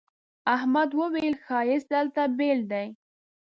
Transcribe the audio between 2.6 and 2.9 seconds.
دی.